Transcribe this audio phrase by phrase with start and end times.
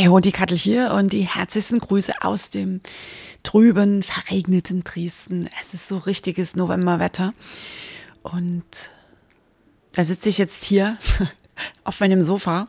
[0.00, 2.80] Hey die Kattel hier und die herzlichsten Grüße aus dem
[3.42, 5.46] trüben, verregneten Dresden.
[5.60, 7.34] Es ist so richtiges Novemberwetter
[8.22, 8.64] und
[9.92, 10.96] da sitze ich jetzt hier
[11.84, 12.66] auf meinem Sofa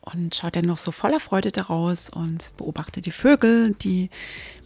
[0.00, 4.10] und schaut dann noch so voller Freude daraus und beobachte die Vögel, die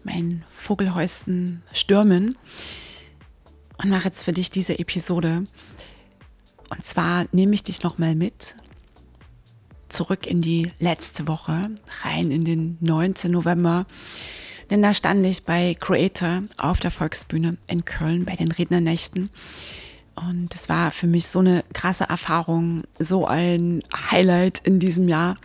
[0.02, 2.38] mein Vogelhäuschen stürmen
[3.82, 5.45] und mache jetzt für dich diese Episode.
[6.70, 8.54] Und zwar nehme ich dich nochmal mit
[9.93, 11.70] zurück in die letzte Woche,
[12.02, 13.30] rein in den 19.
[13.30, 13.86] November.
[14.71, 19.31] Denn da stand ich bei Creator auf der Volksbühne in Köln bei den Rednernächten.
[20.14, 25.36] Und es war für mich so eine krasse Erfahrung, so ein Highlight in diesem Jahr.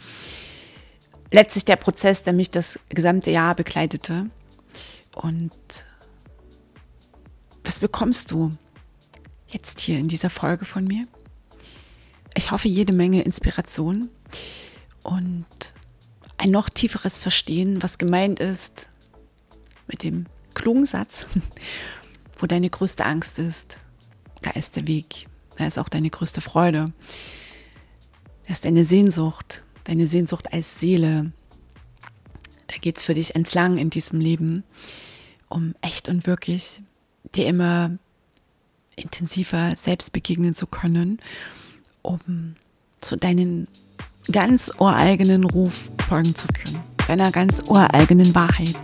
[1.31, 4.29] Letztlich der Prozess, der mich das gesamte Jahr begleitete.
[5.15, 5.51] Und
[7.63, 8.53] was bekommst du
[9.47, 11.07] jetzt hier in dieser Folge von mir?
[12.35, 14.09] Ich hoffe, jede Menge Inspiration
[15.03, 15.45] und
[16.37, 18.89] ein noch tieferes Verstehen, was gemeint ist
[19.87, 21.25] mit dem klugen Satz,
[22.37, 23.77] wo deine größte Angst ist,
[24.41, 26.93] da ist der Weg, da ist auch deine größte Freude,
[28.45, 31.31] da ist deine Sehnsucht, deine Sehnsucht als Seele.
[32.67, 34.63] Da geht es für dich entlang in diesem Leben,
[35.47, 36.81] um echt und wirklich
[37.33, 37.97] dir immer
[38.95, 41.19] intensiver selbst begegnen zu können,
[42.01, 42.55] um
[42.99, 43.67] zu deinen
[44.31, 48.75] ganz ureigenen Ruf folgen zu können, deiner ganz ureigenen Wahrheit.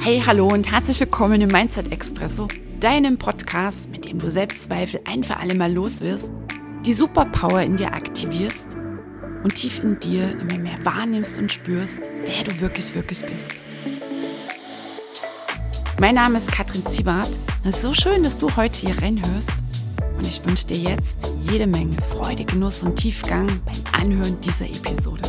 [0.00, 2.48] Hey, hallo und herzlich willkommen im Mindset Expresso,
[2.80, 6.30] deinem Podcast, mit dem du Selbstzweifel ein für alle Mal los wirst,
[6.84, 8.66] die Superpower in dir aktivierst
[9.42, 13.52] und tief in dir immer mehr wahrnimmst und spürst, wer du wirklich, wirklich bist.
[15.98, 17.30] Mein Name ist Katrin Ziebart.
[17.64, 19.50] Es ist so schön, dass du heute hier reinhörst
[20.16, 21.18] und ich wünsche dir jetzt
[21.50, 25.22] jede Menge Freude, Genuss und Tiefgang beim Anhören dieser Episode.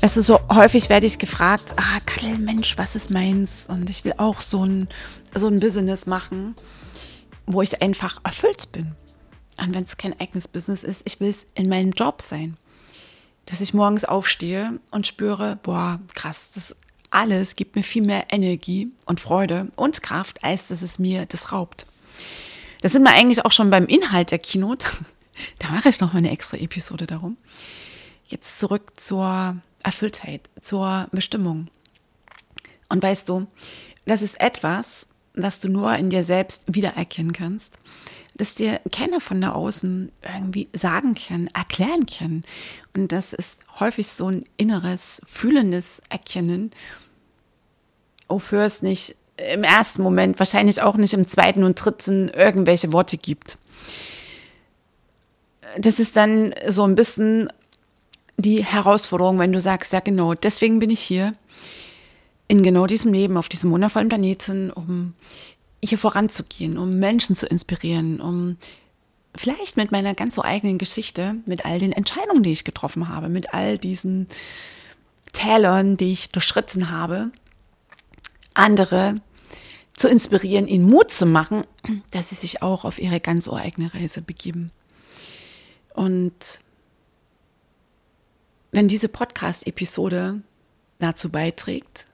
[0.00, 3.66] Du, so häufig werde ich gefragt, ah, Kadel, Mensch, was ist meins?
[3.68, 4.88] Und ich will auch so ein,
[5.34, 6.56] so ein Business machen,
[7.46, 8.92] wo ich einfach erfüllt bin.
[9.56, 12.56] Und wenn es kein eigenes Business ist, ich will es in meinem Job sein
[13.50, 16.76] dass ich morgens aufstehe und spüre, boah, krass, das
[17.10, 21.50] alles gibt mir viel mehr Energie und Freude und Kraft, als dass es mir das
[21.50, 21.84] raubt.
[22.80, 24.88] Das sind wir eigentlich auch schon beim Inhalt der Keynote.
[25.58, 27.38] Da mache ich noch mal eine extra Episode darum.
[28.26, 31.68] Jetzt zurück zur Erfülltheit, zur Bestimmung.
[32.90, 33.46] Und weißt du,
[34.04, 37.78] das ist etwas, was du nur in dir selbst wiedererkennen kannst
[38.40, 42.42] das dir keiner von da außen irgendwie sagen kann, erklären kann.
[42.96, 46.70] Und das ist häufig so ein inneres, fühlendes Erkennen,
[48.28, 53.18] wofür es nicht im ersten Moment, wahrscheinlich auch nicht im zweiten und dritten irgendwelche Worte
[53.18, 53.58] gibt.
[55.78, 57.50] Das ist dann so ein bisschen
[58.38, 61.34] die Herausforderung, wenn du sagst, ja genau, deswegen bin ich hier
[62.48, 65.14] in genau diesem Leben, auf diesem wundervollen Planeten, um
[65.82, 68.56] hier voranzugehen, um Menschen zu inspirieren, um
[69.34, 73.28] vielleicht mit meiner ganz so eigenen Geschichte, mit all den Entscheidungen, die ich getroffen habe,
[73.28, 74.28] mit all diesen
[75.32, 77.30] Tälern, die ich durchschritten habe,
[78.54, 79.16] andere
[79.94, 81.64] zu inspirieren, ihnen Mut zu machen,
[82.10, 84.70] dass sie sich auch auf ihre ganz eigene Reise begeben.
[85.94, 86.60] Und
[88.72, 90.40] wenn diese Podcast-Episode
[90.98, 92.06] dazu beiträgt,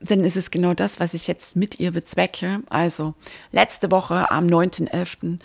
[0.00, 2.60] dann ist es genau das, was ich jetzt mit ihr bezwecke.
[2.68, 3.14] Also,
[3.52, 5.38] letzte Woche am 9.11.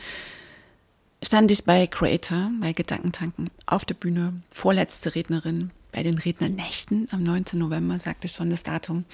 [1.24, 7.22] stand ich bei Creator, bei Gedankentanken, auf der Bühne, vorletzte Rednerin bei den Rednernächten am
[7.24, 7.60] 19.
[7.60, 9.06] November, sagte schon das Datum.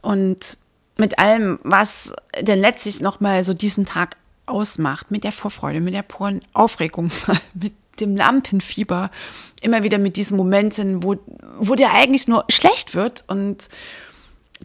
[0.00, 0.58] Und
[0.96, 4.16] mit allem, was denn letztlich nochmal so diesen Tag
[4.46, 7.10] ausmacht, mit der Vorfreude, mit der puren Aufregung,
[7.54, 9.10] mit dem Lampenfieber,
[9.60, 11.16] immer wieder mit diesen Momenten, wo,
[11.58, 13.68] wo dir eigentlich nur schlecht wird und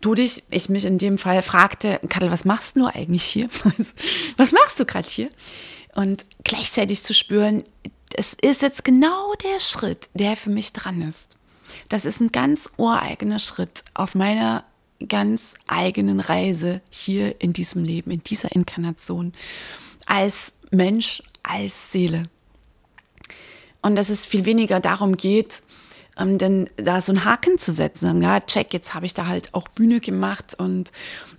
[0.05, 3.49] du dich, ich mich in dem Fall fragte, Kattel, was machst du eigentlich hier?
[4.37, 5.29] Was machst du gerade hier?
[5.95, 7.63] Und gleichzeitig zu spüren,
[8.15, 11.37] es ist jetzt genau der Schritt, der für mich dran ist.
[11.89, 14.63] Das ist ein ganz ureigener Schritt auf meiner
[15.07, 19.33] ganz eigenen Reise hier in diesem Leben, in dieser Inkarnation,
[20.05, 22.29] als Mensch, als Seele.
[23.81, 25.61] Und dass es viel weniger darum geht,
[26.17, 29.27] ähm, denn da so einen Haken zu setzen, sagen, ja, check, jetzt habe ich da
[29.27, 30.91] halt auch Bühne gemacht und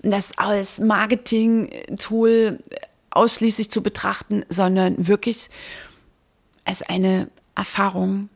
[0.03, 2.59] das als Marketing-Tool
[3.11, 5.49] ausschließlich zu betrachten, sondern wirklich
[6.65, 8.29] als eine Erfahrung,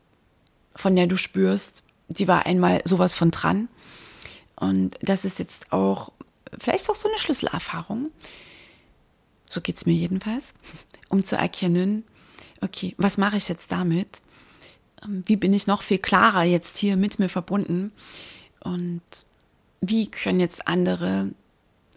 [0.76, 3.68] von der du spürst, die war einmal sowas von dran.
[4.54, 6.12] Und das ist jetzt auch
[6.58, 8.10] vielleicht auch so eine Schlüsselerfahrung.
[9.46, 10.54] So geht es mir jedenfalls,
[11.08, 12.04] um zu erkennen,
[12.60, 14.22] okay, was mache ich jetzt damit?
[15.04, 17.92] Ähm, wie bin ich noch viel klarer jetzt hier mit mir verbunden?
[18.60, 19.02] Und
[19.80, 21.30] wie können jetzt andere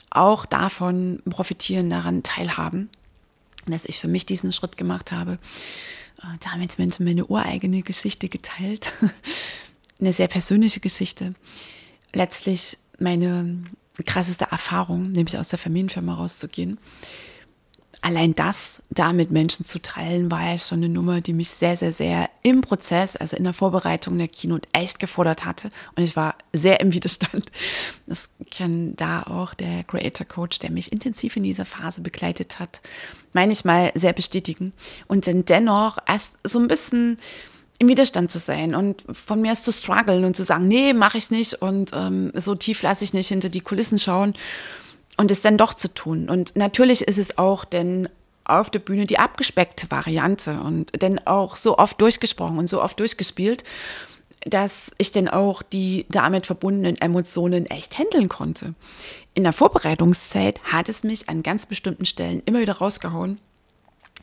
[0.09, 2.89] auch davon profitieren, daran teilhaben,
[3.65, 5.39] dass ich für mich diesen Schritt gemacht habe.
[6.21, 8.91] Äh, damit Menschen meine ureigene Geschichte geteilt.
[9.99, 11.35] Eine sehr persönliche Geschichte.
[12.13, 13.63] Letztlich meine
[14.05, 16.79] krasseste Erfahrung, nämlich aus der Familienfirma rauszugehen
[18.01, 21.77] allein das da mit Menschen zu teilen, war ja schon eine Nummer, die mich sehr,
[21.77, 25.69] sehr, sehr im Prozess, also in der Vorbereitung der Keynote echt gefordert hatte.
[25.95, 27.51] Und ich war sehr im Widerstand.
[28.07, 32.81] Das kann da auch der Creator Coach, der mich intensiv in dieser Phase begleitet hat,
[33.33, 34.73] meine ich mal sehr bestätigen.
[35.07, 37.17] Und dann dennoch erst so ein bisschen
[37.77, 41.17] im Widerstand zu sein und von mir aus zu strugglen und zu sagen, nee, mache
[41.17, 44.35] ich nicht und ähm, so tief lasse ich nicht hinter die Kulissen schauen
[45.17, 46.29] und es dann doch zu tun.
[46.29, 48.09] Und natürlich ist es auch denn
[48.43, 52.99] auf der Bühne die abgespeckte Variante und dann auch so oft durchgesprochen und so oft
[52.99, 53.63] durchgespielt,
[54.45, 58.73] dass ich dann auch die damit verbundenen Emotionen echt handeln konnte.
[59.33, 63.37] In der Vorbereitungszeit hat es mich an ganz bestimmten Stellen immer wieder rausgehauen,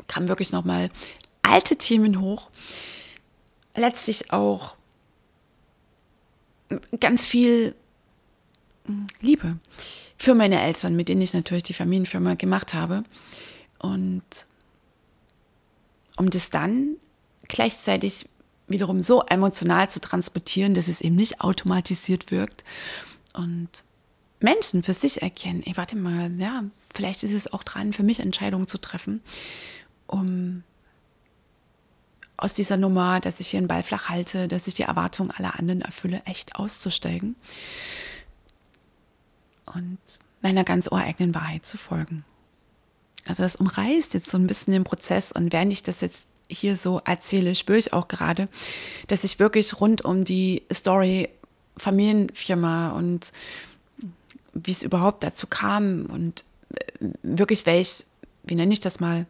[0.09, 0.91] kam wirklich nochmal
[1.43, 2.51] alte Themen hoch,
[3.75, 4.77] letztlich auch
[7.01, 7.75] ganz viel
[8.87, 9.57] hm, Liebe
[10.19, 13.05] für meine Eltern, mit denen ich natürlich die Familienfirma gemacht habe.
[13.79, 14.47] Und
[16.17, 16.97] um das dann
[17.47, 18.29] gleichzeitig
[18.67, 22.65] wiederum so emotional zu transportieren, dass es eben nicht automatisiert wirkt
[23.33, 23.85] und
[24.41, 28.21] Menschen für sich erkennen, ey, warte mal, ja, vielleicht ist es auch dran, für mich
[28.21, 29.23] Entscheidungen zu treffen,
[30.07, 30.65] um
[32.37, 35.59] aus dieser Nummer, dass ich hier einen Ball flach halte, dass ich die Erwartungen aller
[35.59, 37.37] anderen erfülle, echt auszusteigen
[39.75, 39.99] und
[40.43, 42.25] meiner ganz ureigenen Wahrheit zu folgen.
[43.27, 46.77] Also das umreißt jetzt so ein bisschen den Prozess und während ich das jetzt hier
[46.77, 48.49] so erzähle, spüre ich auch gerade,
[49.07, 51.29] dass ich wirklich rund um die Story
[51.77, 53.33] Familienfirma und
[54.55, 56.45] wie es überhaupt dazu kam und
[56.75, 58.05] äh, wirklich welch,
[58.45, 59.27] wie nenne ich das mal,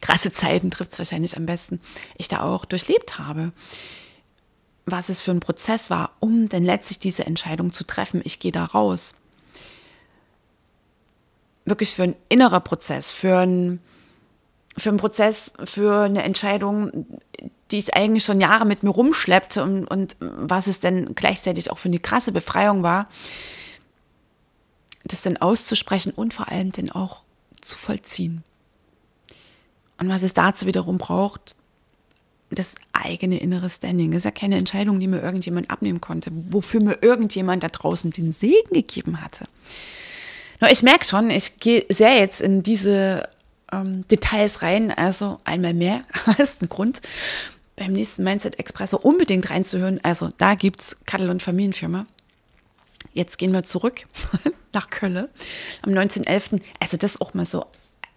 [0.00, 1.80] krasse Zeiten trifft es wahrscheinlich am besten,
[2.16, 3.52] ich da auch durchlebt habe.
[4.86, 8.52] Was es für ein Prozess war, um dann letztlich diese Entscheidung zu treffen, ich gehe
[8.52, 9.14] da raus
[11.68, 13.80] wirklich für ein innerer Prozess, für ein
[14.76, 17.06] für einen Prozess, für eine Entscheidung,
[17.70, 21.78] die ich eigentlich schon Jahre mit mir rumschleppte und, und was es denn gleichzeitig auch
[21.78, 23.08] für eine krasse Befreiung war,
[25.04, 27.22] das dann auszusprechen und vor allem dann auch
[27.60, 28.44] zu vollziehen.
[29.98, 31.56] Und was es dazu wiederum braucht,
[32.50, 34.10] das eigene innere Standing.
[34.10, 38.10] Das ist ja keine Entscheidung, die mir irgendjemand abnehmen konnte, wofür mir irgendjemand da draußen
[38.10, 39.46] den Segen gegeben hatte.
[40.60, 43.28] Nur ich merke schon, ich gehe sehr jetzt in diese
[43.72, 44.90] ähm, Details rein.
[44.90, 46.02] Also einmal mehr
[46.38, 47.00] als ein Grund,
[47.76, 50.00] beim nächsten Mindset Expresso unbedingt reinzuhören.
[50.02, 52.06] Also da gibt es Kattel und Familienfirma.
[53.12, 54.06] Jetzt gehen wir zurück
[54.72, 55.28] nach Köln
[55.82, 56.60] am 19.11.
[56.80, 57.66] Also das auch mal so,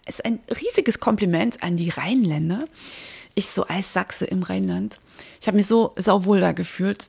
[0.06, 2.64] ist ein riesiges Kompliment an die Rheinländer.
[3.34, 5.00] Ich so als Sachse im Rheinland.
[5.40, 7.08] Ich habe mich so sauwohl da gefühlt.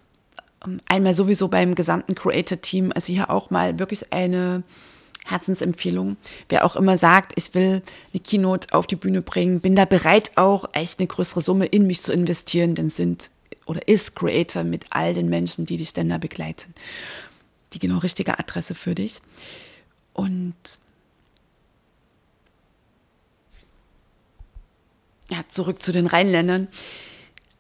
[0.66, 2.92] Ähm, einmal sowieso beim gesamten Creator-Team.
[2.96, 4.64] Also hier auch mal wirklich eine
[5.26, 6.18] Herzensempfehlung.
[6.50, 7.82] Wer auch immer sagt, ich will
[8.14, 11.88] eine Keynote auf die Bühne bringen, bin da bereit auch echt eine größere Summe in
[11.88, 13.30] mich zu investieren, denn sind
[13.66, 16.74] oder ist Creator mit all den Menschen, die dich denn da begleiten.
[17.74, 19.22] Die genau richtige Adresse für dich.
[20.12, 20.54] Und
[25.30, 26.68] ja, zurück zu den Rheinländern.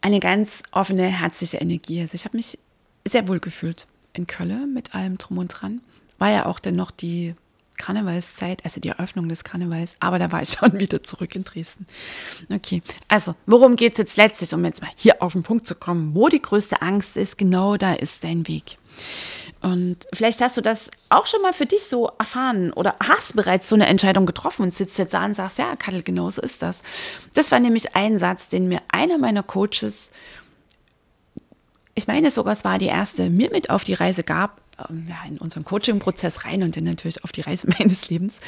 [0.01, 2.01] Eine ganz offene, herzliche Energie.
[2.01, 2.59] Also ich habe mich
[3.05, 5.81] sehr wohl gefühlt in Köln mit allem drum und dran.
[6.19, 7.33] War ja auch dann noch die
[7.83, 11.85] Karnevalszeit, also die Eröffnung des Karnevals, aber da war ich schon wieder zurück in Dresden.
[12.51, 15.75] Okay, also worum geht es jetzt letztlich, um jetzt mal hier auf den Punkt zu
[15.75, 18.77] kommen, wo die größte Angst ist, genau da ist dein Weg.
[19.61, 23.67] Und vielleicht hast du das auch schon mal für dich so erfahren oder hast bereits
[23.67, 26.61] so eine Entscheidung getroffen und sitzt jetzt da und sagst, ja, Kattel, genau so ist
[26.61, 26.83] das.
[27.33, 30.11] Das war nämlich ein Satz, den mir einer meiner Coaches,
[31.95, 35.23] ich meine sogar, es war die erste, mir mit auf die Reise gab, ähm, ja,
[35.27, 38.39] in unseren Coaching-Prozess rein und dann natürlich auf die Reise meines Lebens,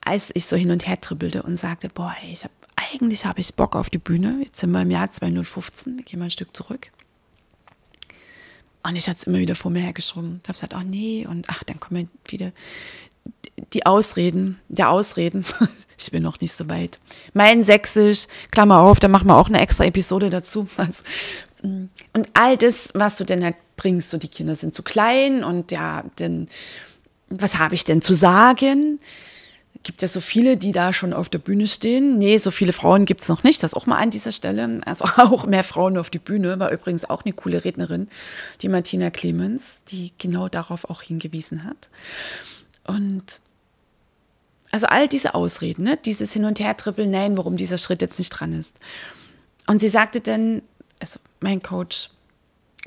[0.00, 3.54] als ich so hin und her tribbelte und sagte, boah, ich habe eigentlich habe ich
[3.54, 4.40] Bock auf die Bühne.
[4.44, 6.90] Jetzt sind wir im Jahr 2015, gehen wir ein Stück zurück.
[8.82, 10.40] Und ich hatte es immer wieder vor mir hergeschoben.
[10.42, 12.52] Ich habe gesagt, oh nee, und ach, dann kommen wieder
[13.72, 15.44] die Ausreden, der Ausreden.
[15.98, 17.00] ich bin noch nicht so weit.
[17.32, 20.68] Mein Sächsisch, Klammer auf, da machen wir auch eine extra Episode dazu.
[21.62, 25.70] Und all das, was du denn halt bringst, so die Kinder sind zu klein und
[25.72, 26.48] ja, denn
[27.28, 29.00] was habe ich denn zu sagen?
[29.82, 32.18] Gibt ja so viele, die da schon auf der Bühne stehen.
[32.18, 33.62] Nee, so viele Frauen gibt es noch nicht.
[33.62, 34.80] Das auch mal an dieser Stelle.
[34.84, 36.58] Also auch mehr Frauen auf die Bühne.
[36.58, 38.08] War übrigens auch eine coole Rednerin,
[38.62, 41.88] die Martina Clemens, die genau darauf auch hingewiesen hat.
[42.84, 43.40] Und
[44.72, 45.96] also all diese Ausreden, ne?
[46.04, 48.76] dieses Hin- und Her-Trippeln, nein, warum dieser Schritt jetzt nicht dran ist.
[49.66, 50.62] Und sie sagte dann,
[50.98, 52.10] also mein Coach,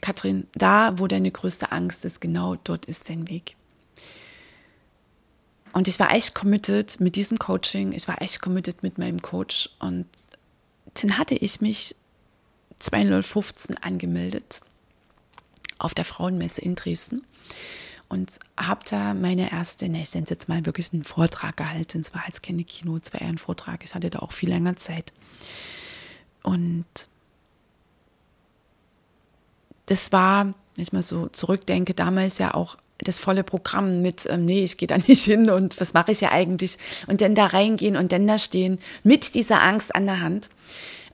[0.01, 3.55] Katrin, da, wo deine größte Angst ist, genau dort ist dein Weg.
[5.71, 9.69] Und ich war echt committed mit diesem Coaching, ich war echt committed mit meinem Coach
[9.79, 10.07] und
[10.95, 11.95] dann hatte ich mich
[12.79, 14.61] 2015 angemeldet
[15.77, 17.23] auf der Frauenmesse in Dresden
[18.09, 21.99] und habe da meine erste, ne, ich nenne es jetzt mal wirklich einen Vortrag gehalten.
[21.99, 23.83] Es war jetzt keine Kino, es war eher ein Vortrag.
[23.83, 25.13] Ich hatte da auch viel länger Zeit.
[26.41, 26.85] Und
[29.89, 34.45] das war, wenn ich mal so zurückdenke, damals ja auch das volle Programm mit, ähm,
[34.45, 36.77] nee, ich gehe da nicht hin und was mache ich ja eigentlich?
[37.07, 40.49] Und dann da reingehen und dann da stehen mit dieser Angst an der Hand.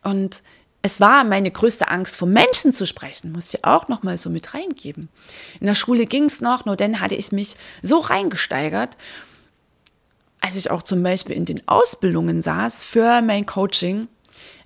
[0.04, 0.44] Und
[0.82, 4.30] es war meine größte Angst, vor Menschen zu sprechen, muss ich auch noch mal so
[4.30, 5.10] mit reingeben.
[5.60, 8.98] In der Schule ging es noch, nur dann hatte ich mich so reingesteigert,
[10.42, 14.08] als ich auch zum Beispiel in den Ausbildungen saß für mein Coaching.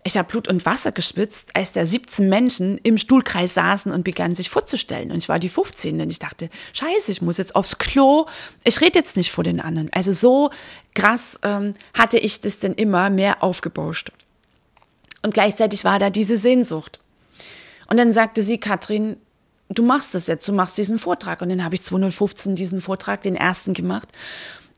[0.03, 4.33] Ich habe Blut und Wasser geschwitzt, als da 17 Menschen im Stuhlkreis saßen und begannen
[4.33, 5.11] sich vorzustellen.
[5.11, 5.99] Und ich war die 15.
[5.99, 8.25] Und ich dachte, scheiße, ich muss jetzt aufs Klo.
[8.63, 9.91] Ich rede jetzt nicht vor den anderen.
[9.91, 10.51] Also so
[10.95, 14.11] krass ähm, hatte ich das denn immer mehr aufgebauscht.
[15.21, 16.99] Und gleichzeitig war da diese Sehnsucht.
[17.87, 19.17] Und dann sagte sie, Katrin,
[19.67, 21.41] du machst das jetzt, du machst diesen Vortrag.
[21.41, 24.07] Und dann habe ich 2015 diesen Vortrag, den ersten gemacht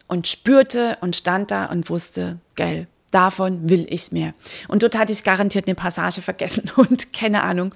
[0.07, 4.33] und spürte und stand da und wusste, geil, davon will ich mehr.
[4.67, 7.73] Und dort hatte ich garantiert eine Passage vergessen und keine Ahnung.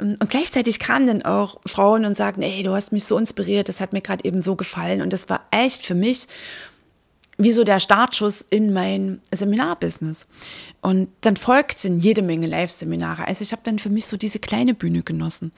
[0.00, 3.80] Und gleichzeitig kamen dann auch Frauen und sagten, ey, du hast mich so inspiriert, das
[3.80, 5.02] hat mir gerade eben so gefallen.
[5.02, 6.26] Und das war echt für mich
[7.42, 10.26] wie so der Startschuss in mein Seminarbusiness.
[10.82, 13.26] Und dann folgten jede Menge Live-Seminare.
[13.26, 15.52] Also ich habe dann für mich so diese kleine Bühne genossen.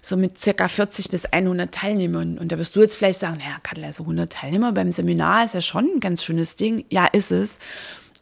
[0.00, 2.38] So mit circa 40 bis 100 Teilnehmern.
[2.38, 5.54] Und da wirst du jetzt vielleicht sagen, naja, Kattel, also 100 Teilnehmer beim Seminar ist
[5.54, 6.86] ja schon ein ganz schönes Ding.
[6.90, 7.58] Ja, ist es.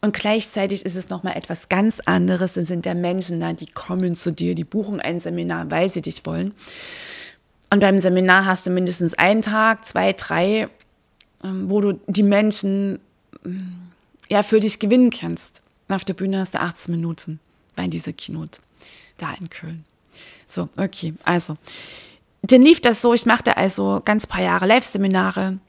[0.01, 2.53] Und gleichzeitig ist es nochmal etwas ganz anderes.
[2.53, 6.01] Dann sind der Menschen da, die kommen zu dir, die buchen ein Seminar, weil sie
[6.01, 6.53] dich wollen.
[7.69, 10.69] Und beim Seminar hast du mindestens einen Tag, zwei, drei
[11.43, 12.99] ähm, wo du die Menschen
[14.29, 15.61] ja für dich gewinnen kannst.
[15.89, 17.39] Auf der Bühne hast du 18 Minuten
[17.75, 18.61] bei dieser Keynote
[19.17, 19.85] da in Köln.
[20.47, 21.57] So, okay, also.
[22.43, 25.59] Dann lief das so, ich machte also ganz paar Jahre Live-Seminare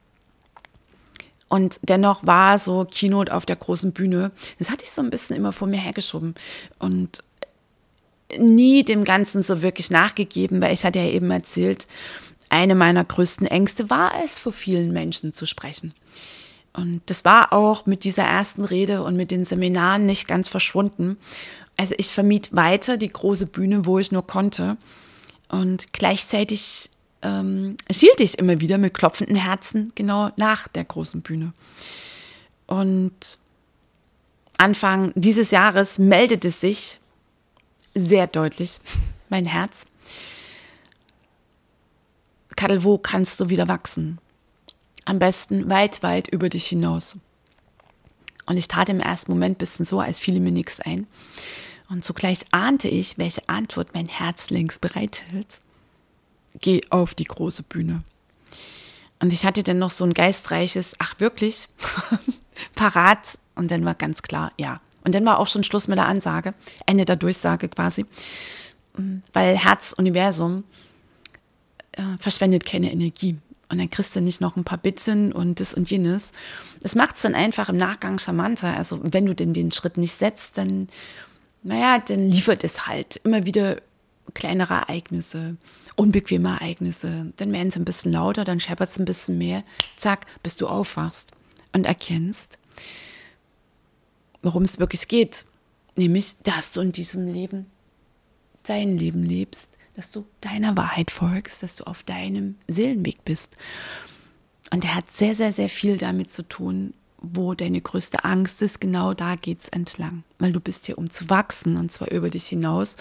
[1.53, 5.37] und dennoch war so Keynote auf der großen Bühne, das hatte ich so ein bisschen
[5.37, 6.35] immer vor mir hergeschoben
[6.79, 7.23] und
[8.39, 11.87] nie dem Ganzen so wirklich nachgegeben, weil ich hatte ja eben erzählt,
[12.49, 15.93] eine meiner größten Ängste war es, vor vielen Menschen zu sprechen.
[16.73, 21.19] Und das war auch mit dieser ersten Rede und mit den Seminaren nicht ganz verschwunden.
[21.77, 24.79] Also ich vermied weiter die große Bühne, wo ich nur konnte.
[25.51, 26.89] Und gleichzeitig
[27.23, 31.53] ähm, schielt ich immer wieder mit klopfenden Herzen genau nach der großen Bühne.
[32.67, 33.39] Und
[34.59, 36.99] Anfang dieses Jahres meldete sich
[37.95, 38.81] sehr deutlich
[39.29, 39.87] mein Herz
[42.63, 44.19] Kadel, wo kannst du wieder wachsen?
[45.05, 47.19] Am besten weit, weit über dich hinaus.
[48.47, 51.09] Und ich tat im ersten Moment ein bisschen so, als fiele mir nichts ein.
[51.89, 55.61] Und zugleich ahnte ich, welche Antwort mein Herz links bereithält.
[56.61, 58.03] Geh auf die große Bühne.
[59.21, 61.69] Und ich hatte dann noch so ein geistreiches, ach wirklich,
[62.75, 63.39] parat.
[63.55, 64.81] Und dann war ganz klar, ja.
[65.05, 66.55] Und dann war auch schon Schluss mit der Ansage,
[66.87, 68.07] Ende der Durchsage quasi.
[69.33, 70.65] Weil Herz, Universum,
[71.93, 73.37] äh, verschwendet keine Energie.
[73.69, 76.33] Und dann kriegst du nicht noch ein paar Bitzen und das und jenes.
[76.81, 78.77] Das macht es dann einfach im Nachgang charmanter.
[78.77, 80.89] Also wenn du denn den Schritt nicht setzt, dann,
[81.63, 83.79] naja, dann liefert es halt immer wieder
[84.35, 85.57] kleinere Ereignisse,
[85.97, 87.33] unbequeme Ereignisse.
[87.37, 89.65] Dann werden sie ein bisschen lauter, dann scheppert es ein bisschen mehr.
[89.97, 91.33] Zack, bis du aufwachst
[91.73, 92.59] und erkennst,
[94.43, 95.45] worum es wirklich geht.
[95.97, 97.67] Nämlich, dass du in diesem Leben
[98.63, 103.57] dein Leben lebst dass du deiner Wahrheit folgst, dass du auf deinem Seelenweg bist.
[104.73, 108.81] Und er hat sehr, sehr, sehr viel damit zu tun, wo deine größte Angst ist.
[108.81, 110.25] Genau da geht es entlang.
[110.39, 112.97] Weil du bist hier, um zu wachsen und zwar über dich hinaus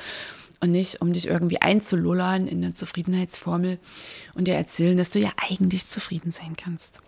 [0.62, 3.80] und nicht, um dich irgendwie einzulullern in eine Zufriedenheitsformel
[4.36, 7.00] und dir erzählen, dass du ja eigentlich zufrieden sein kannst.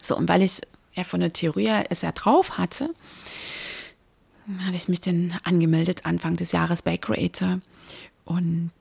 [0.00, 0.60] So, und weil ich
[0.94, 2.90] ja von der Theorie es ja drauf hatte,
[4.58, 7.60] hatte ich mich dann angemeldet Anfang des Jahres bei Creator
[8.24, 8.72] Und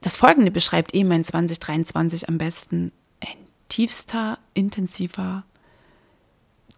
[0.00, 2.92] das Folgende beschreibt eben mein 2023 am besten.
[3.20, 3.36] Ein
[3.68, 5.44] tiefster, intensiver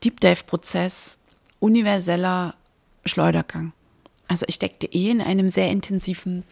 [0.03, 1.19] Deep Dive-Prozess,
[1.61, 2.55] universeller
[3.05, 3.73] Schleudergang.
[4.29, 6.45] Also ich steckte eh in einem sehr intensiven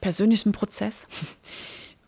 [0.00, 1.06] persönlichen Prozess.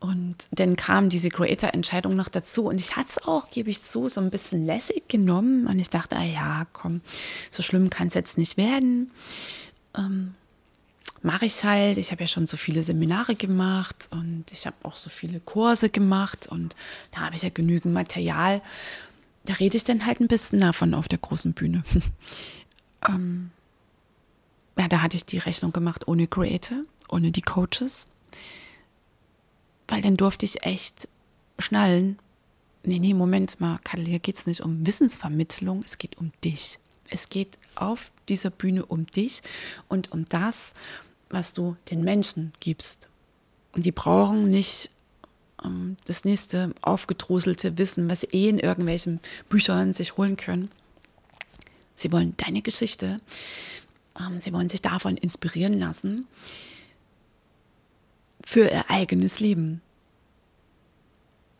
[0.01, 2.67] Und dann kam diese Creator-Entscheidung noch dazu.
[2.67, 5.69] Und ich hatte es auch, gebe ich zu, so ein bisschen lässig genommen.
[5.69, 7.03] Und ich dachte, ah ja, komm,
[7.53, 9.13] so schlimm kann es jetzt nicht werden.
[9.97, 10.35] Ähm,
[11.23, 11.99] Mache ich halt.
[11.99, 15.89] Ich habe ja schon so viele Seminare gemacht und ich habe auch so viele Kurse
[15.89, 16.49] gemacht.
[16.49, 16.75] Und
[17.13, 18.61] da habe ich ja genügend Material.
[19.45, 21.85] Da rede ich dann halt ein bisschen davon auf der großen Bühne.
[23.09, 23.51] ähm,
[24.79, 28.09] ja, da hatte ich die Rechnung gemacht ohne Creator, ohne die Coaches
[29.93, 31.07] weil dann durfte ich echt
[31.59, 32.19] schnallen.
[32.83, 36.79] Nee, nee, Moment mal, Kadel, hier geht es nicht um Wissensvermittlung, es geht um dich.
[37.11, 39.43] Es geht auf dieser Bühne um dich
[39.89, 40.73] und um das,
[41.29, 43.11] was du den Menschen gibst.
[43.75, 44.91] Und die brauchen nicht
[45.63, 50.71] ähm, das nächste aufgedroselte Wissen, was sie eh in irgendwelchen Büchern sich holen können.
[51.97, 53.21] Sie wollen deine Geschichte.
[54.19, 56.27] Ähm, sie wollen sich davon inspirieren lassen
[58.45, 59.81] für ihr eigenes Leben.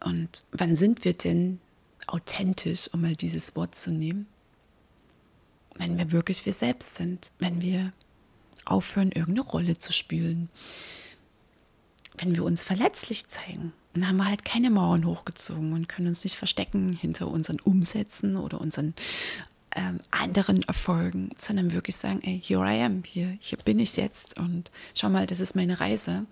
[0.05, 1.61] Und wann sind wir denn
[2.07, 4.27] authentisch, um mal dieses Wort zu nehmen?
[5.77, 7.93] Wenn wir wirklich wir selbst sind, wenn wir
[8.65, 10.51] aufhören, irgendeine Rolle zu spielen,
[12.19, 16.25] wenn wir uns verletzlich zeigen, dann haben wir halt keine Mauern hochgezogen und können uns
[16.25, 18.95] nicht verstecken hinter unseren Umsätzen oder unseren
[19.77, 24.39] ähm, anderen Erfolgen, sondern wirklich sagen, ey, here I am, hier, hier bin ich jetzt
[24.39, 26.27] und schau mal, das ist meine Reise.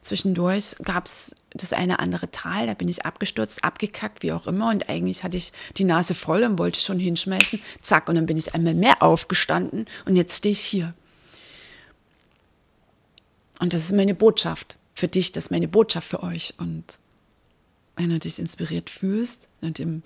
[0.00, 4.70] Zwischendurch gab es das eine andere Tal, da bin ich abgestürzt, abgekackt, wie auch immer
[4.70, 8.36] und eigentlich hatte ich die Nase voll und wollte schon hinschmeißen, zack, und dann bin
[8.36, 10.94] ich einmal mehr aufgestanden und jetzt stehe ich hier.
[13.60, 16.98] Und das ist meine Botschaft für dich, das ist meine Botschaft für euch und
[17.98, 20.02] wenn du dich inspiriert fühlst und dem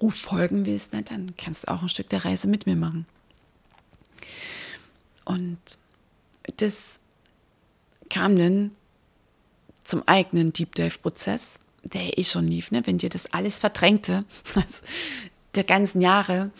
[0.00, 3.06] Ruf folgen willst, na, dann kannst du auch ein Stück der Reise mit mir machen.
[5.26, 5.58] Und
[6.56, 7.00] das
[8.08, 8.70] kam dann
[9.84, 12.86] zum eigenen Deep Dive-Prozess, der eh schon lief, ne?
[12.86, 14.24] wenn dir das alles verdrängte,
[15.54, 16.50] der ganzen Jahre,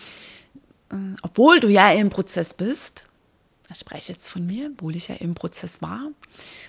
[0.91, 3.09] äh, obwohl du ja im Prozess bist,
[3.71, 6.09] ich spreche jetzt von mir, obwohl ich ja im Prozess war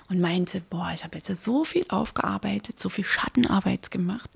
[0.10, 4.30] und meinte, boah, ich habe jetzt so viel aufgearbeitet, so viel Schattenarbeit gemacht,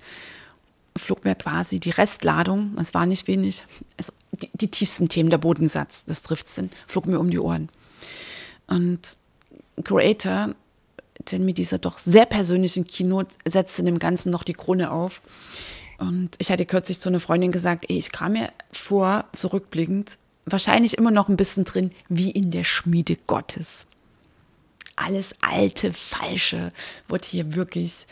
[0.96, 3.64] flog mir quasi die Restladung, es war nicht wenig,
[3.96, 7.68] also die, die tiefsten Themen, der Bodensatz, das trifft es, flog mir um die Ohren.
[8.66, 9.16] Und
[9.82, 10.54] Creator,
[11.30, 15.22] denn mit dieser doch sehr persönlichen Keynote, setzte dem Ganzen noch die Krone auf.
[15.98, 20.98] Und ich hatte kürzlich zu einer Freundin gesagt, ey, ich kam mir vor, zurückblickend, wahrscheinlich
[20.98, 23.86] immer noch ein bisschen drin, wie in der Schmiede Gottes.
[24.96, 26.72] Alles alte, falsche
[27.08, 28.06] wurde hier wirklich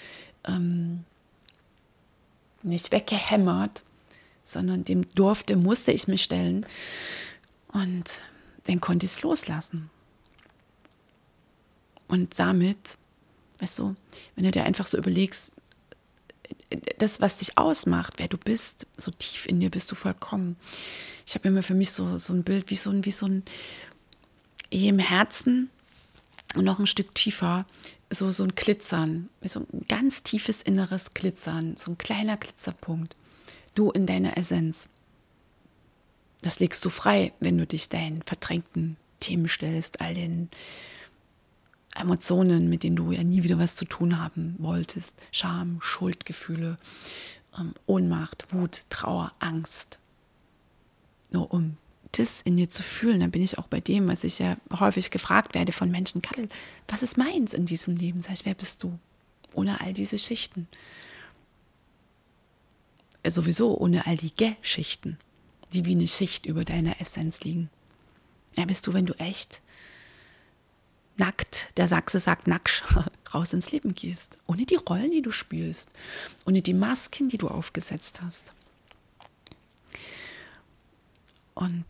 [0.45, 1.05] ähm,
[2.62, 3.83] nicht weggehämmert,
[4.43, 6.66] sondern dem durfte, musste ich mich stellen.
[7.69, 8.23] Und
[8.64, 9.90] dann konnte ich es loslassen.
[12.09, 12.99] Und damit,
[13.61, 13.95] weißt du,
[14.35, 15.53] wenn du dir einfach so überlegst,
[16.99, 20.57] das, was dich ausmacht, wer du bist, so tief in dir bist du vollkommen.
[21.26, 23.42] Ich habe immer für mich so, so ein Bild wie so ein, wie so ein
[24.70, 25.70] eh im Herzen
[26.54, 27.66] und noch ein Stück tiefer,
[28.11, 33.16] so, so ein Glitzern, so ein ganz tiefes inneres Glitzern, so ein kleiner Glitzerpunkt.
[33.74, 34.88] Du in deiner Essenz.
[36.42, 40.50] Das legst du frei, wenn du dich deinen verdrängten Themen stellst, all den
[41.94, 45.20] Emotionen, mit denen du ja nie wieder was zu tun haben wolltest.
[45.33, 46.78] Scham, Schuldgefühle,
[47.59, 49.99] ähm, Ohnmacht, Wut, Trauer, Angst.
[51.31, 51.77] Nur um
[52.12, 55.11] das in dir zu fühlen, dann bin ich auch bei dem, was ich ja häufig
[55.11, 56.49] gefragt werde von Menschen, Kattel,
[56.88, 58.21] was ist meins in diesem Leben?
[58.21, 58.99] Sag ich, wer bist du?
[59.55, 60.66] Ohne all diese Schichten.
[63.23, 65.19] Äh, sowieso ohne all die Geschichten,
[65.73, 67.71] die wie eine Schicht über deiner Essenz liegen.
[68.55, 69.61] Wer bist du, wenn du echt
[71.16, 72.83] nackt, der Sachse sagt nackt,
[73.35, 74.38] raus ins Leben gehst.
[74.47, 75.90] Ohne die Rollen, die du spielst.
[76.47, 78.53] Ohne die Masken, die du aufgesetzt hast.
[81.61, 81.85] Und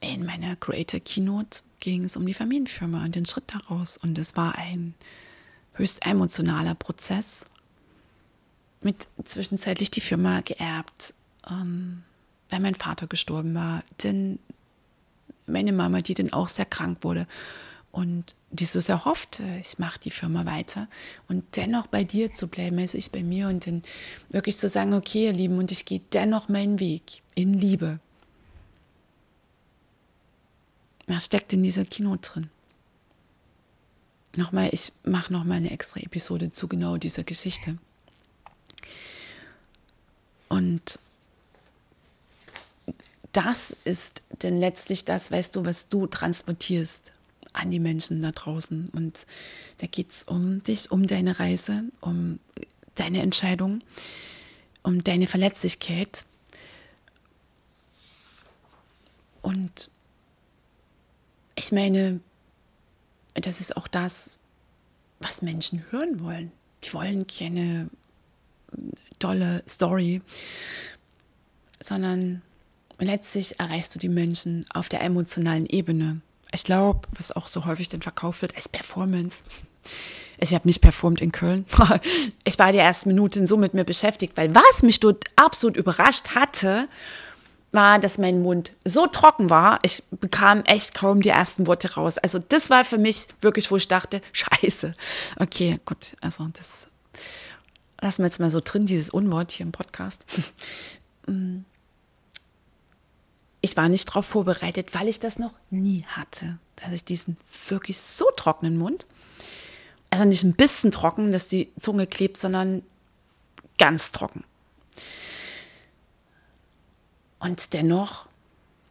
[0.00, 3.96] in meiner Creator Keynote ging es um die Familienfirma und den Schritt daraus.
[3.96, 4.94] Und es war ein
[5.72, 7.46] höchst emotionaler Prozess.
[8.82, 11.14] Mit zwischenzeitlich die Firma geerbt,
[11.50, 12.02] ähm,
[12.50, 13.82] weil mein Vater gestorben war.
[14.02, 14.38] Denn
[15.46, 17.26] meine Mama, die dann auch sehr krank wurde
[17.90, 20.88] und die so sehr hoffte, ich mache die Firma weiter
[21.28, 23.82] und dennoch bei dir zu bleiben, als ich bei mir und dann
[24.28, 28.00] wirklich zu sagen, okay, ihr Lieben, und ich gehe dennoch meinen Weg in Liebe.
[31.06, 32.50] Was steckt in dieser Kino drin?
[34.36, 37.78] nochmal, ich mache nochmal eine extra Episode zu genau dieser Geschichte.
[40.48, 40.98] Und
[43.32, 47.12] das ist denn letztlich das, weißt du, was du transportierst
[47.52, 48.90] an die Menschen da draußen.
[48.90, 49.26] Und
[49.78, 52.38] da geht es um dich, um deine Reise, um
[52.94, 53.80] deine Entscheidung,
[54.82, 56.24] um deine Verletzlichkeit.
[59.42, 59.90] Und
[61.54, 62.20] ich meine,
[63.34, 64.38] das ist auch das,
[65.20, 66.52] was Menschen hören wollen.
[66.84, 67.88] Die wollen keine
[69.18, 70.22] tolle Story,
[71.80, 72.42] sondern
[72.98, 76.20] letztlich erreichst du die Menschen auf der emotionalen Ebene.
[76.52, 79.44] Ich glaube, was auch so häufig dann verkauft wird, ist Performance.
[80.38, 81.66] Ich habe nicht performt in Köln.
[82.44, 86.34] Ich war die ersten Minuten so mit mir beschäftigt, weil was mich dort absolut überrascht
[86.34, 86.88] hatte,
[87.74, 92.18] war, dass mein Mund so trocken war, ich bekam echt kaum die ersten Worte raus.
[92.18, 94.94] Also das war für mich wirklich, wo ich dachte, scheiße.
[95.38, 96.86] Okay, gut, also das
[98.00, 100.24] lassen wir jetzt mal so drin, dieses Unwort hier im Podcast.
[103.60, 107.98] Ich war nicht darauf vorbereitet, weil ich das noch nie hatte, dass ich diesen wirklich
[107.98, 109.06] so trockenen Mund,
[110.10, 112.82] also nicht ein bisschen trocken, dass die Zunge klebt, sondern
[113.78, 114.44] ganz trocken.
[117.44, 118.26] Und dennoch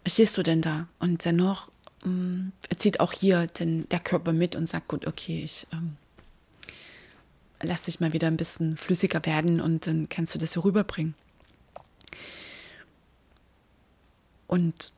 [0.05, 0.87] stehst du denn da?
[0.99, 1.71] Und dennoch
[2.05, 5.97] ähm, zieht auch hier den, der Körper mit und sagt, gut, okay, ich ähm,
[7.63, 11.15] lass dich mal wieder ein bisschen flüssiger werden und dann kannst du das hier rüberbringen.
[14.45, 14.91] Und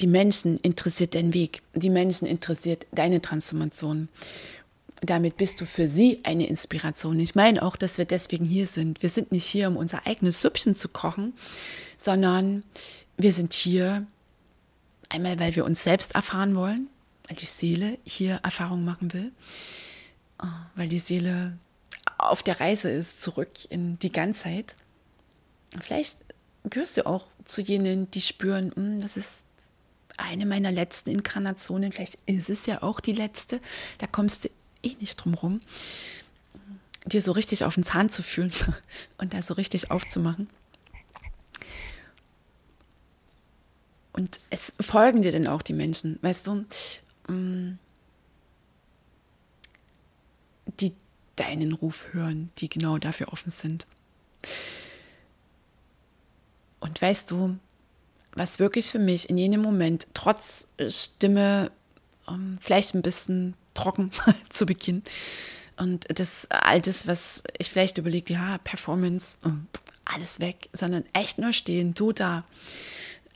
[0.00, 4.08] die Menschen interessiert dein Weg, die Menschen interessiert deine Transformation
[5.00, 7.18] damit bist du für sie eine Inspiration.
[7.20, 9.02] Ich meine auch, dass wir deswegen hier sind.
[9.02, 11.34] Wir sind nicht hier, um unser eigenes Süppchen zu kochen,
[11.96, 12.62] sondern
[13.16, 14.06] wir sind hier
[15.08, 16.88] einmal, weil wir uns selbst erfahren wollen,
[17.28, 19.32] weil die Seele hier Erfahrung machen will,
[20.42, 21.58] oh, weil die Seele
[22.18, 24.76] auf der Reise ist, zurück in die Ganzheit.
[25.80, 26.18] Vielleicht
[26.64, 29.44] gehörst du auch zu jenen, die spüren, hm, das ist
[30.16, 33.60] eine meiner letzten Inkarnationen, vielleicht ist es ja auch die letzte,
[33.98, 34.48] da kommst du
[34.84, 35.60] eh nicht drum rum,
[37.06, 38.52] dir so richtig auf den Zahn zu fühlen
[39.18, 40.48] und da so richtig aufzumachen.
[44.12, 46.64] Und es folgen dir denn auch die Menschen, weißt du,
[47.32, 47.78] mm,
[50.80, 50.94] die
[51.34, 53.88] deinen Ruf hören, die genau dafür offen sind.
[56.78, 57.58] Und weißt du,
[58.34, 61.72] was wirklich für mich in jenem Moment trotz Stimme
[62.28, 64.10] ähm, vielleicht ein bisschen trocken
[64.48, 65.02] zu Beginn.
[65.76, 69.38] Und das all das, was ich vielleicht überlegt, ja, Performance,
[70.04, 72.44] alles weg, sondern echt nur stehen, du da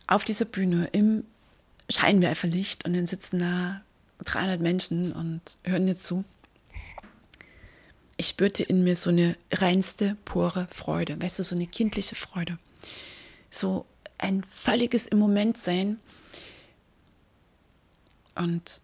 [0.07, 1.25] auf dieser Bühne im
[1.91, 3.83] Scheinwerferlicht und dann sitzen da
[4.25, 6.25] 300 Menschen und hören dir zu.
[8.17, 12.59] Ich spürte in mir so eine reinste, pure Freude, weißt du, so eine kindliche Freude.
[13.49, 13.87] So
[14.19, 16.01] ein völliges im Moment sein.
[18.35, 18.81] Und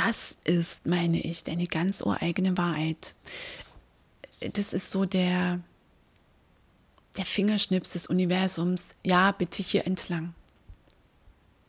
[0.00, 3.14] das ist, meine ich, deine ganz ureigene Wahrheit.
[4.54, 5.60] Das ist so der,
[7.18, 8.94] der Fingerschnips des Universums.
[9.04, 10.34] Ja, bitte hier entlang.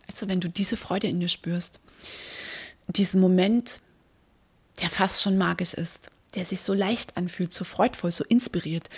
[0.07, 1.81] Also wenn du diese Freude in dir spürst,
[2.87, 3.81] diesen Moment,
[4.81, 8.89] der fast schon magisch ist, der sich so leicht anfühlt, so freudvoll, so inspiriert,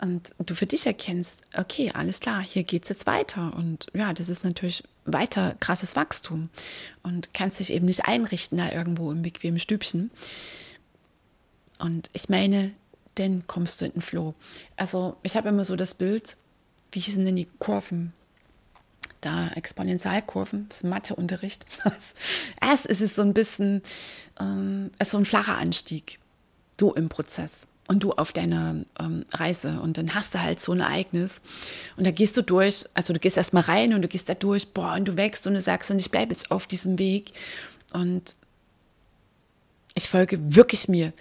[0.00, 3.52] und du für dich erkennst, okay, alles klar, hier geht es jetzt weiter.
[3.56, 6.50] Und ja, das ist natürlich weiter krasses Wachstum
[7.02, 10.10] und kannst dich eben nicht einrichten da irgendwo im bequemen Stübchen.
[11.78, 12.72] Und ich meine,
[13.16, 14.34] dann kommst du in den Flow.
[14.76, 16.36] Also ich habe immer so das Bild,
[16.92, 18.12] wie hießen denn die Kurven?
[19.20, 21.66] Da Exponentialkurven, das ist Matheunterricht.
[22.60, 23.82] Erst ist es so ein bisschen,
[24.38, 26.20] ähm, so ein flacher Anstieg,
[26.78, 29.80] so im Prozess und du auf deiner ähm, Reise.
[29.80, 31.40] Und dann hast du halt so ein Ereignis.
[31.96, 34.72] Und da gehst du durch, also du gehst erstmal rein und du gehst da durch,
[34.72, 37.32] boah, und du wächst und du sagst, und ich bleibe jetzt auf diesem Weg.
[37.92, 38.36] Und
[39.94, 41.12] ich folge wirklich mir,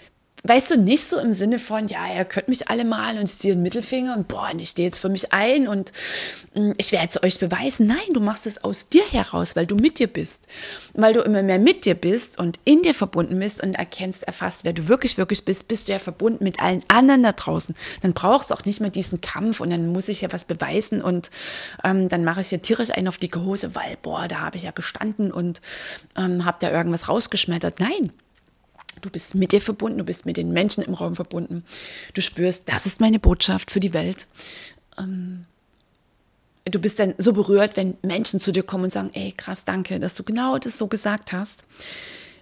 [0.43, 3.37] weißt du, nicht so im Sinne von, ja, ihr könnt mich alle mal und ich
[3.37, 5.91] ziehe den Mittelfinger und boah, und ich stehe jetzt für mich ein und
[6.53, 7.87] mh, mm, ich werde es euch beweisen.
[7.87, 10.47] Nein, du machst es aus dir heraus, weil du mit dir bist.
[10.93, 14.63] Weil du immer mehr mit dir bist und in dir verbunden bist und erkennst, erfasst,
[14.63, 17.75] wer du wirklich, wirklich bist, bist du ja verbunden mit allen anderen da draußen.
[18.01, 21.01] Dann brauchst du auch nicht mehr diesen Kampf und dann muss ich ja was beweisen
[21.01, 21.31] und
[21.83, 24.63] ähm, dann mache ich ja tierisch einen auf die Hose, weil, boah, da habe ich
[24.63, 25.61] ja gestanden und
[26.15, 27.79] ähm, habe da irgendwas rausgeschmettert.
[27.79, 28.11] Nein,
[29.01, 31.63] Du bist mit dir verbunden, du bist mit den Menschen im Raum verbunden.
[32.13, 34.27] Du spürst, das ist meine Botschaft für die Welt.
[34.97, 35.45] Ähm,
[36.65, 39.99] du bist dann so berührt, wenn Menschen zu dir kommen und sagen, ey, krass, danke,
[39.99, 41.63] dass du genau das so gesagt hast.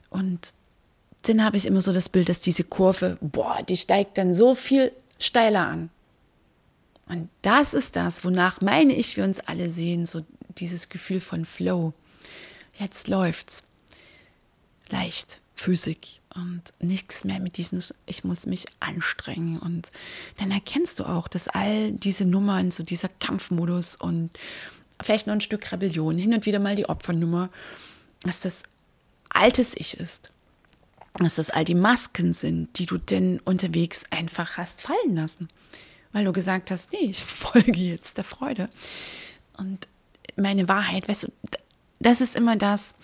[0.09, 0.53] Und
[1.23, 4.55] dann habe ich immer so das Bild, dass diese Kurve, boah, die steigt dann so
[4.55, 5.89] viel steiler an.
[7.07, 10.25] Und das ist das, wonach meine ich, wir uns alle sehen, so
[10.57, 11.93] dieses Gefühl von Flow.
[12.77, 13.63] Jetzt läuft's.
[14.89, 19.57] Leicht, physik und nichts mehr mit diesen, ich muss mich anstrengen.
[19.57, 19.89] Und
[20.37, 24.31] dann erkennst du auch, dass all diese Nummern, so dieser Kampfmodus und
[25.01, 27.49] vielleicht noch ein Stück Rebellion, hin und wieder mal die Opfernummer,
[28.23, 28.63] dass das
[29.29, 30.31] altes Ich ist
[31.23, 35.49] dass das all die Masken sind, die du denn unterwegs einfach hast fallen lassen.
[36.11, 38.69] Weil du gesagt hast, nee, ich folge jetzt der Freude.
[39.57, 39.87] Und
[40.35, 41.31] meine Wahrheit, weißt du,
[41.99, 42.95] das ist immer das,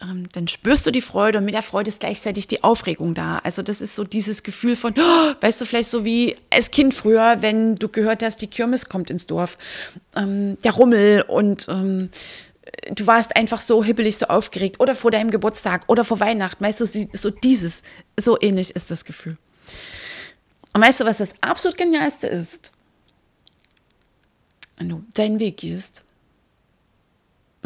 [0.00, 3.38] ähm, dann spürst du die Freude und mit der Freude ist gleichzeitig die Aufregung da.
[3.38, 6.94] Also das ist so dieses Gefühl von, oh, weißt du, vielleicht so wie als Kind
[6.94, 9.58] früher, wenn du gehört hast, die Kirmes kommt ins Dorf,
[10.14, 12.10] ähm, der Rummel und ähm,
[12.94, 16.80] du warst einfach so hibbelig, so aufgeregt oder vor deinem Geburtstag oder vor Weihnachten, weißt
[16.80, 17.82] du, so dieses,
[18.18, 19.36] so ähnlich ist das Gefühl.
[20.72, 22.72] Und weißt du, was das absolut genialste ist?
[24.76, 26.04] Wenn du deinen Weg gehst,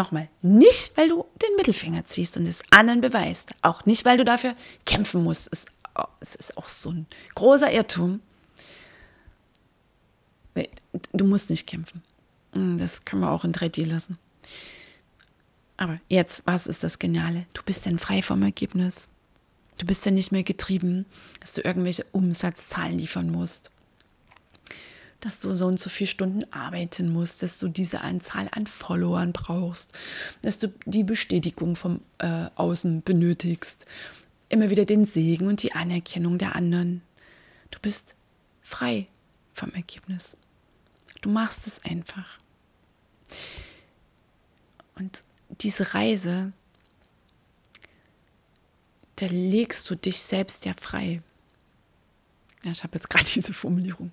[0.00, 4.24] nochmal, nicht, weil du den Mittelfinger ziehst und es anderen beweist, auch nicht, weil du
[4.24, 4.54] dafür
[4.86, 5.48] kämpfen musst.
[5.52, 5.66] Es,
[6.20, 8.20] es ist auch so ein großer Irrtum.
[11.12, 12.02] Du musst nicht kämpfen.
[12.52, 14.18] Hm, das können wir auch in 3D lassen.
[15.76, 17.46] Aber jetzt, was ist das Geniale?
[17.52, 19.08] Du bist dann frei vom Ergebnis.
[19.78, 21.06] Du bist dann nicht mehr getrieben,
[21.40, 23.70] dass du irgendwelche Umsatzzahlen liefern musst.
[25.20, 29.32] Dass du so und so viele Stunden arbeiten musst, dass du diese Anzahl an Followern
[29.32, 29.98] brauchst,
[30.42, 33.86] dass du die Bestätigung vom äh, Außen benötigst,
[34.48, 37.02] immer wieder den Segen und die Anerkennung der anderen.
[37.70, 38.16] Du bist
[38.62, 39.06] frei
[39.52, 40.36] vom Ergebnis.
[41.20, 42.38] Du machst es einfach.
[44.94, 45.22] Und
[45.60, 46.52] diese Reise,
[49.16, 51.22] da legst du dich selbst ja frei.
[52.62, 54.12] Ja, ich habe jetzt gerade diese Formulierung.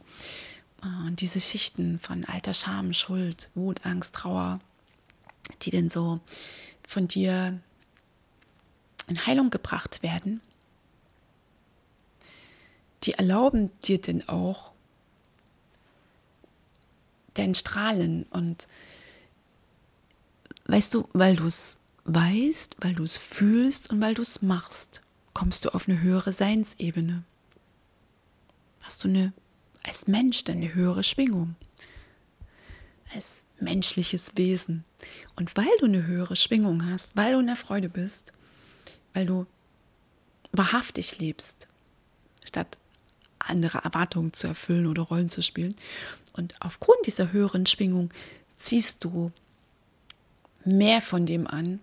[0.82, 4.60] Ah, und diese Schichten von alter Scham, Schuld, Wut, Angst, Trauer,
[5.62, 6.20] die denn so
[6.88, 7.60] von dir
[9.08, 10.42] in Heilung gebracht werden,
[13.04, 14.72] die erlauben dir denn auch
[17.34, 18.68] dein Strahlen und
[20.68, 25.02] Weißt du, weil du es weißt, weil du es fühlst und weil du es machst,
[25.34, 27.24] kommst du auf eine höhere Seinsebene.
[28.84, 29.34] Hast du eine,
[29.88, 31.56] als Mensch eine höhere Schwingung.
[33.14, 34.84] Als menschliches Wesen.
[35.36, 38.34] Und weil du eine höhere Schwingung hast, weil du in der Freude bist,
[39.14, 39.48] weil du
[40.52, 41.68] wahrhaftig lebst,
[42.46, 42.78] statt
[43.40, 45.76] andere Erwartungen zu erfüllen oder Rollen zu spielen.
[46.34, 48.12] Und aufgrund dieser höheren Schwingung
[48.58, 49.32] ziehst du
[50.66, 51.80] mehr von dem an,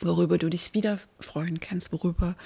[0.00, 2.36] worüber du dich wieder freuen kannst, worüber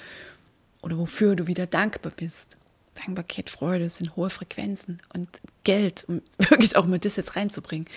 [0.81, 2.58] oder wofür du wieder dankbar bist.
[2.99, 5.27] Dankbarkeit, Freude sind hohe Frequenzen und
[5.63, 7.87] Geld, um wirklich auch mal das jetzt reinzubringen,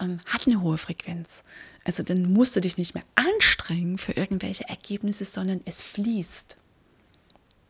[0.00, 1.42] ähm, hat eine hohe Frequenz.
[1.84, 6.56] Also dann musst du dich nicht mehr anstrengen für irgendwelche Ergebnisse, sondern es fließt.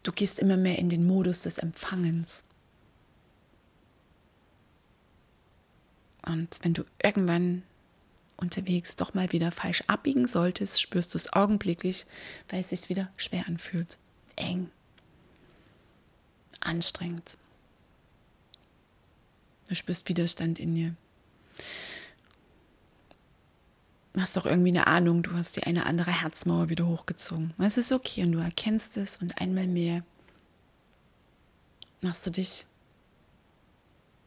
[0.02, 2.44] Du gehst immer mehr in den Modus des Empfangens.
[6.26, 7.62] Und wenn du irgendwann
[8.36, 12.06] unterwegs doch mal wieder falsch abbiegen solltest, spürst du es augenblicklich,
[12.48, 13.98] weil es sich wieder schwer anfühlt.
[14.36, 14.70] Eng.
[16.66, 17.36] Anstrengend.
[19.68, 20.94] Du spürst Widerstand in dir.
[24.12, 27.54] Du hast doch irgendwie eine Ahnung, du hast die eine andere Herzmauer wieder hochgezogen.
[27.58, 30.04] Es ist okay und du erkennst es und einmal mehr
[32.02, 32.66] machst du dich,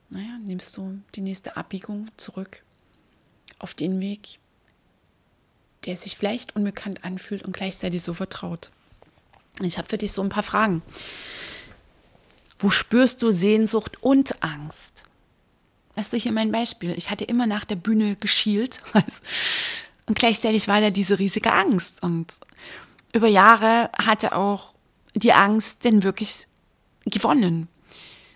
[0.09, 2.63] naja, nimmst du die nächste Abbiegung zurück
[3.59, 4.39] auf den Weg,
[5.85, 8.71] der sich vielleicht unbekannt anfühlt und gleichzeitig so vertraut.
[9.61, 10.81] Ich habe für dich so ein paar Fragen.
[12.59, 15.03] Wo spürst du Sehnsucht und Angst?
[15.95, 16.93] Weißt du hier mein Beispiel?
[16.97, 18.81] Ich hatte immer nach der Bühne geschielt
[20.05, 22.03] und gleichzeitig war da diese riesige Angst.
[22.03, 22.33] Und
[23.13, 24.73] über Jahre hatte auch
[25.13, 26.47] die Angst denn wirklich
[27.05, 27.67] gewonnen.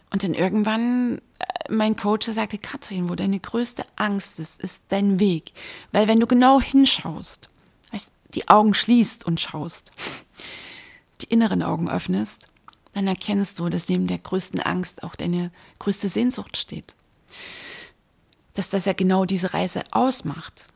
[0.09, 1.21] Und dann irgendwann
[1.69, 5.51] mein Coach sagte, Katrin, wo deine größte Angst ist, ist dein Weg.
[5.91, 7.49] Weil wenn du genau hinschaust,
[8.33, 9.91] die Augen schließt und schaust,
[11.21, 12.47] die inneren Augen öffnest,
[12.99, 16.95] dann erkennst du, dass neben der größten Angst auch deine größte Sehnsucht steht.
[18.55, 20.67] Dass das ja genau diese Reise ausmacht.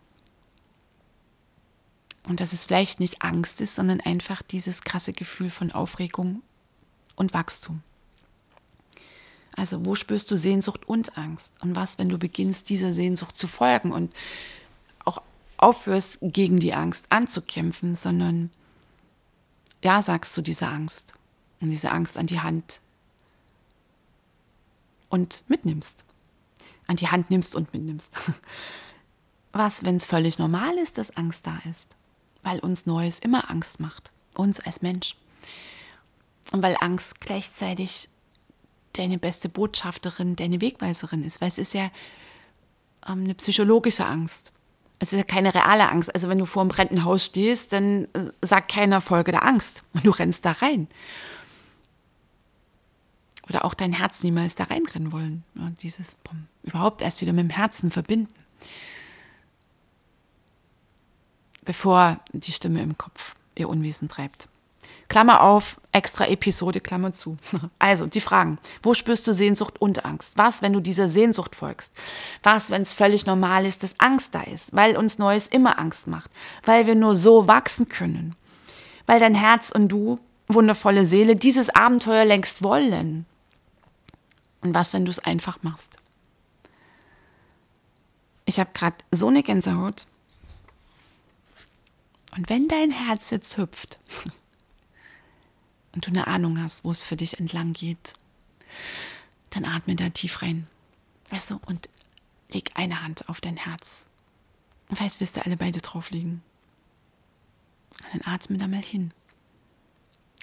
[2.26, 6.42] Und dass es vielleicht nicht Angst ist, sondern einfach dieses krasse Gefühl von Aufregung
[7.18, 7.82] und Wachstum.
[9.58, 11.52] Also wo spürst du Sehnsucht und Angst?
[11.60, 14.14] Und was, wenn du beginnst, dieser Sehnsucht zu folgen und
[15.04, 15.22] auch
[15.58, 18.50] aufhörst, gegen die Angst anzukämpfen, sondern
[19.84, 21.16] ja sagst zu dieser Angst
[21.64, 22.82] und diese Angst an die Hand
[25.10, 26.04] und mitnimmst.
[26.88, 28.12] An die Hand nimmst und mitnimmst.
[29.54, 31.96] Was, wenn es völlig normal ist, dass Angst da ist?
[32.42, 34.12] Weil uns Neues immer Angst macht.
[34.36, 35.16] Uns als Mensch.
[36.52, 38.10] Und weil Angst gleichzeitig
[38.94, 41.40] deine beste Botschafterin, deine Wegweiserin ist.
[41.40, 41.92] Weil es ist ja
[43.08, 44.52] ähm, eine psychologische Angst.
[45.00, 46.14] Es ist ja keine reale Angst.
[46.14, 49.84] Also wenn du vor einem brennenden Haus stehst, dann äh, sagt keiner Folge der Angst
[49.94, 50.88] und du rennst da rein
[53.48, 55.44] oder auch dein Herz niemals da reinrennen wollen.
[55.56, 58.34] Und dieses boom, überhaupt erst wieder mit dem Herzen verbinden.
[61.66, 64.48] Bevor die Stimme im Kopf ihr Unwesen treibt.
[65.08, 67.38] Klammer auf, extra Episode, Klammer zu.
[67.80, 68.58] Also die Fragen.
[68.82, 70.34] Wo spürst du Sehnsucht und Angst?
[70.38, 71.94] Was, wenn du dieser Sehnsucht folgst?
[72.42, 74.74] Was, wenn es völlig normal ist, dass Angst da ist?
[74.76, 76.32] Weil uns Neues immer Angst macht.
[76.66, 78.36] Weil wir nur so wachsen können.
[79.06, 83.26] Weil dein Herz und du, wundervolle Seele, dieses Abenteuer längst wollen.
[84.64, 85.98] Und was, wenn du es einfach machst?
[88.46, 90.08] Ich habe gerade so eine Gänsehaut.
[92.36, 94.00] Und wenn dein Herz jetzt hüpft
[95.94, 98.14] und du eine Ahnung hast, wo es für dich entlang geht,
[99.52, 100.68] dann atme da tief rein.
[101.30, 101.90] Weißt du, und
[102.50, 104.06] leg eine Hand auf dein Herz.
[104.90, 106.42] Und weißt, wirst du alle beide drauf liegen.
[108.12, 109.14] Dann atme da mal hin.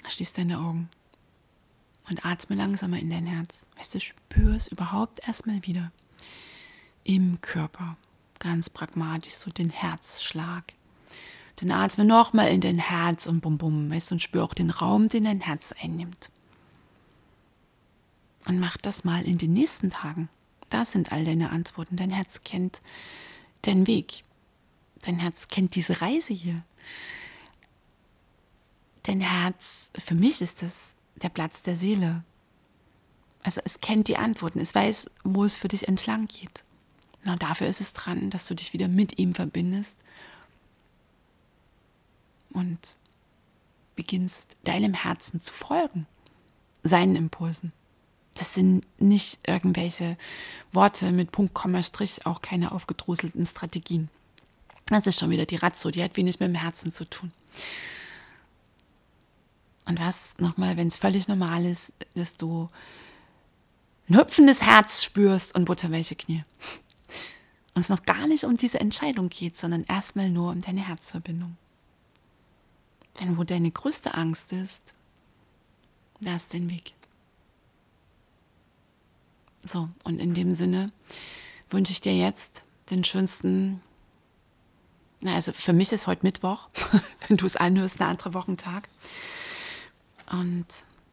[0.07, 0.89] Schließ deine Augen
[2.09, 3.67] und atme langsamer in dein Herz.
[3.77, 5.91] Weißt du, spür es überhaupt erstmal wieder
[7.03, 7.97] im Körper.
[8.39, 10.73] Ganz pragmatisch, so den Herzschlag.
[11.57, 14.71] Dann atme nochmal in dein Herz und bum bum, weißt du, und spür auch den
[14.71, 16.31] Raum, den dein Herz einnimmt.
[18.47, 20.29] Und mach das mal in den nächsten Tagen.
[20.69, 21.97] Da sind all deine Antworten.
[21.97, 22.81] Dein Herz kennt
[23.61, 24.23] deinen Weg.
[25.01, 26.63] Dein Herz kennt diese Reise hier.
[29.03, 32.23] Dein Herz, für mich ist das der Platz der Seele.
[33.43, 36.63] Also es kennt die Antworten, es weiß, wo es für dich entlang geht.
[37.23, 39.97] Na, dafür ist es dran, dass du dich wieder mit ihm verbindest
[42.49, 42.97] und
[43.95, 46.07] beginnst deinem Herzen zu folgen,
[46.83, 47.71] seinen Impulsen.
[48.33, 50.17] Das sind nicht irgendwelche
[50.71, 54.09] Worte mit Punkt, Komma, Strich, auch keine aufgedröselten Strategien.
[54.87, 57.31] Das ist schon wieder die Ratio, die hat wenig mit dem Herzen zu tun.
[59.91, 62.69] Und was nochmal, wenn es völlig normal ist, dass du
[64.07, 66.45] ein hüpfendes Herz spürst und butterwelche Knie.
[67.73, 71.57] Und es noch gar nicht um diese Entscheidung geht, sondern erstmal nur um deine Herzverbindung.
[73.19, 74.93] Denn wo deine größte Angst ist,
[76.21, 76.93] da ist dein Weg.
[79.65, 80.93] So, und in dem Sinne
[81.69, 83.81] wünsche ich dir jetzt den schönsten,
[85.19, 86.69] na, also für mich ist heute Mittwoch,
[87.27, 88.87] wenn du es anhörst, ein anderer Wochentag.
[90.31, 90.65] Und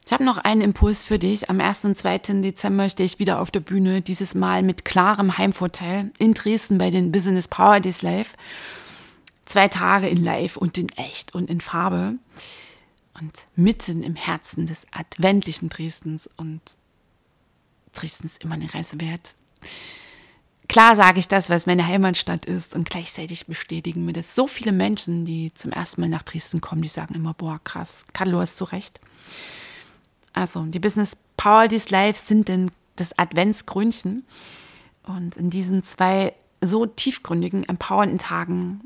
[0.09, 1.51] ich habe noch einen Impuls für dich.
[1.51, 1.85] Am 1.
[1.85, 2.19] und 2.
[2.41, 6.91] Dezember stehe ich wieder auf der Bühne, dieses Mal mit klarem Heimvorteil in Dresden bei
[6.91, 8.35] den Business Power Days Live.
[9.45, 12.15] Zwei Tage in Live und in echt und in Farbe.
[13.21, 16.29] Und mitten im Herzen des adventlichen Dresdens.
[16.37, 16.63] Und
[17.93, 19.35] Dresden ist immer eine Reise wert.
[20.69, 24.47] Klar sage ich das, weil es meine Heimatstadt ist und gleichzeitig bestätigen mir das so
[24.47, 28.41] viele Menschen, die zum ersten Mal nach Dresden kommen, die sagen immer, boah, krass, Carlo
[28.41, 29.01] hast du recht.
[30.33, 34.25] Also die Business Power Days Live sind denn das Adventsgrünchen
[35.05, 38.83] und in diesen zwei so tiefgründigen, empowernden Tagen,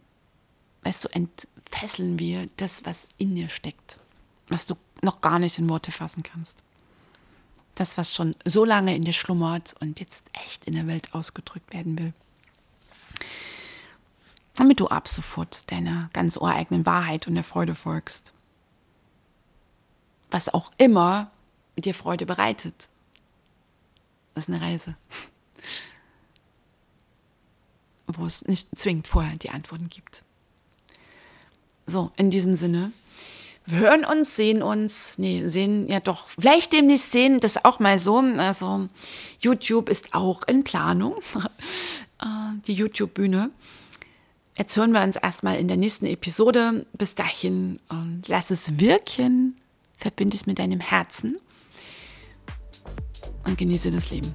[0.82, 3.98] weißt du, entfesseln wir das, was in dir steckt,
[4.48, 6.62] was du noch gar nicht in Worte fassen kannst.
[7.74, 11.72] Das, was schon so lange in dir schlummert und jetzt echt in der Welt ausgedrückt
[11.72, 12.12] werden will.
[14.54, 18.34] Damit du ab sofort deiner ganz ureigenen Wahrheit und der Freude folgst.
[20.32, 21.30] Was auch immer
[21.76, 22.88] dir Freude bereitet.
[24.34, 24.96] Das ist eine Reise.
[28.08, 30.24] Wo es nicht zwingend vorher die Antworten gibt.
[31.86, 32.92] So, in diesem Sinne
[33.64, 37.98] wir hören uns, sehen uns, nee, sehen ja doch, vielleicht demnächst sehen, das auch mal
[37.98, 38.18] so.
[38.18, 38.88] Also
[39.40, 41.14] YouTube ist auch in Planung,
[42.20, 42.26] äh,
[42.66, 43.50] die YouTube-Bühne.
[44.58, 46.86] Jetzt hören wir uns erstmal in der nächsten Episode.
[46.92, 49.56] Bis dahin, ähm, lass es wirken,
[50.02, 51.38] verbinde es mit deinem Herzen
[53.44, 54.34] und genieße das Leben.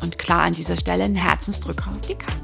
[0.00, 2.41] Und klar an dieser Stelle ein Herzensdrücker auf die Karte.